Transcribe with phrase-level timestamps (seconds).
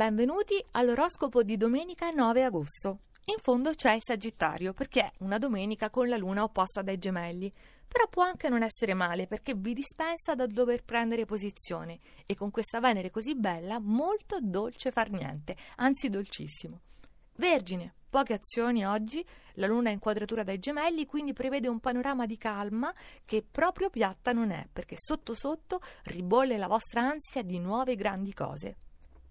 [0.00, 3.00] Benvenuti all'oroscopo di domenica 9 agosto.
[3.24, 7.52] In fondo c'è il Sagittario perché è una domenica con la luna opposta dai gemelli,
[7.86, 12.50] però può anche non essere male perché vi dispensa da dover prendere posizione e con
[12.50, 16.80] questa Venere così bella molto dolce far niente, anzi dolcissimo.
[17.36, 19.22] Vergine, poche azioni oggi,
[19.56, 22.90] la luna è in quadratura dai gemelli, quindi prevede un panorama di calma
[23.26, 28.32] che proprio piatta non è, perché sotto sotto ribolle la vostra ansia di nuove grandi
[28.32, 28.76] cose.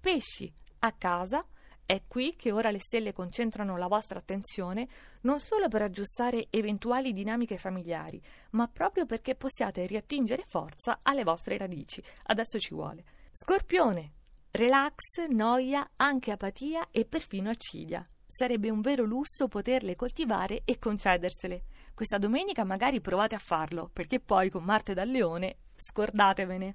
[0.00, 1.44] Pesci, a casa,
[1.84, 4.86] è qui che ora le stelle concentrano la vostra attenzione
[5.22, 8.20] non solo per aggiustare eventuali dinamiche familiari,
[8.50, 12.02] ma proprio perché possiate riattingere forza alle vostre radici.
[12.24, 13.04] Adesso ci vuole.
[13.32, 14.12] Scorpione,
[14.50, 18.06] relax, noia, anche apatia e perfino accidia.
[18.26, 21.64] Sarebbe un vero lusso poterle coltivare e concedersele.
[21.94, 26.74] Questa domenica magari provate a farlo, perché poi con Marte dal Leone scordatevene.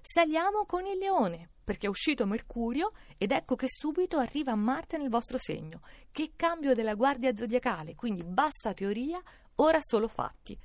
[0.00, 5.08] Saliamo con il leone, perché è uscito Mercurio ed ecco che subito arriva Marte nel
[5.08, 5.80] vostro segno.
[6.12, 9.20] Che cambio della guardia zodiacale, quindi basta teoria,
[9.56, 10.56] ora solo fatti.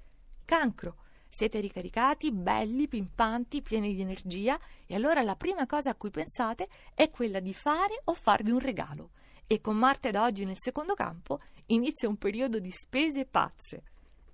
[0.45, 6.11] Cancro, siete ricaricati, belli, pimpanti, pieni di energia e allora la prima cosa a cui
[6.11, 9.09] pensate è quella di fare o farvi un regalo.
[9.47, 13.81] E con Marte da oggi nel secondo campo inizia un periodo di spese pazze.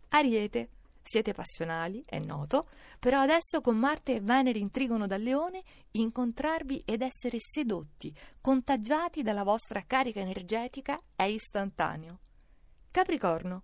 [0.09, 0.69] Ariete,
[1.07, 2.67] siete passionali, è noto,
[2.99, 9.43] però adesso con Marte e Venere intrigono dal leone, incontrarvi ed essere sedotti, contagiati dalla
[9.43, 12.19] vostra carica energetica è istantaneo.
[12.91, 13.63] Capricorno.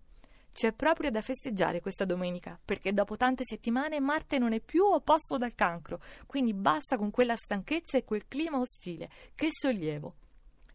[0.53, 5.37] C'è proprio da festeggiare questa domenica, perché dopo tante settimane Marte non è più opposto
[5.37, 9.09] dal cancro, quindi basta con quella stanchezza e quel clima ostile.
[9.33, 10.15] Che sollievo!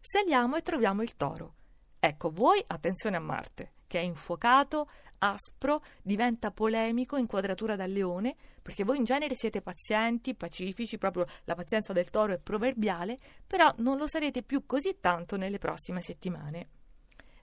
[0.01, 1.55] Saliamo e troviamo il toro.
[1.99, 4.87] Ecco, voi attenzione a Marte, che è infuocato,
[5.19, 11.25] aspro, diventa polemico in quadratura dal leone, perché voi in genere siete pazienti, pacifici, proprio
[11.43, 16.01] la pazienza del toro è proverbiale, però non lo sarete più così tanto nelle prossime
[16.01, 16.69] settimane.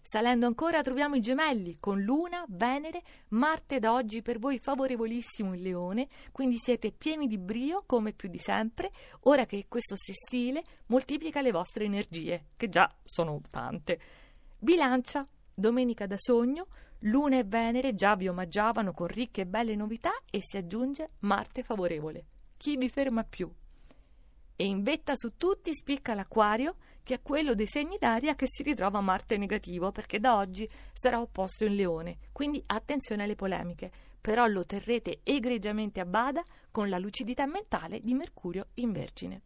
[0.01, 5.63] Salendo ancora troviamo i gemelli con Luna, Venere, Marte da oggi per voi favorevolissimo il
[5.63, 11.43] leone, quindi siete pieni di brio come più di sempre, ora che questo sestile moltiplica
[11.43, 13.99] le vostre energie, che già sono tante.
[14.59, 15.23] Bilancia,
[15.53, 16.69] domenica da sogno,
[17.01, 21.63] Luna e Venere già vi omaggiavano con ricche e belle novità e si aggiunge Marte
[21.63, 22.25] favorevole.
[22.57, 23.53] Chi vi ferma più?
[24.57, 28.63] E in vetta su tutti spicca l'Aquario, che è quello dei segni d'aria che si
[28.63, 32.17] ritrova Marte negativo, perché da oggi sarà opposto in Leone.
[32.33, 38.15] Quindi attenzione alle polemiche, però lo terrete egregiamente a bada con la lucidità mentale di
[38.15, 39.43] Mercurio in Vergine.